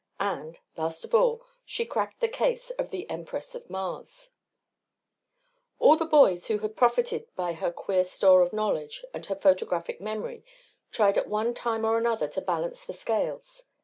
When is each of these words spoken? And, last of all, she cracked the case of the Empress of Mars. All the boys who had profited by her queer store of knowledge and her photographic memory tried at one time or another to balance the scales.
And, 0.19 0.59
last 0.75 1.05
of 1.05 1.13
all, 1.13 1.43
she 1.63 1.85
cracked 1.85 2.21
the 2.21 2.27
case 2.27 2.71
of 2.71 2.89
the 2.89 3.07
Empress 3.07 3.53
of 3.53 3.69
Mars. 3.69 4.31
All 5.77 5.95
the 5.95 6.05
boys 6.07 6.47
who 6.47 6.57
had 6.57 6.75
profited 6.75 7.27
by 7.35 7.53
her 7.53 7.71
queer 7.71 8.03
store 8.03 8.41
of 8.41 8.51
knowledge 8.51 9.05
and 9.13 9.23
her 9.27 9.35
photographic 9.35 10.01
memory 10.01 10.43
tried 10.91 11.19
at 11.19 11.27
one 11.29 11.53
time 11.53 11.85
or 11.85 11.99
another 11.99 12.27
to 12.29 12.41
balance 12.41 12.83
the 12.83 12.93
scales. 12.93 13.67